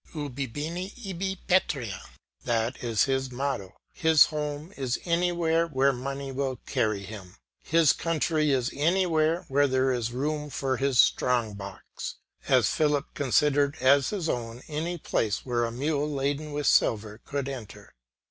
[0.15, 2.01] "Ubi bene, ibi patria,"
[2.43, 8.49] that is his motto; his home is anywhere where money will carry him, his country
[8.49, 12.15] is anywhere where there is room for his strong box,
[12.47, 17.47] as Philip considered as his own any place where a mule laden with silver could
[17.47, 17.93] enter.